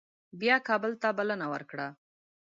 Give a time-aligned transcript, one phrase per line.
[0.39, 1.87] بیا کابل ته بلنه ورکړه.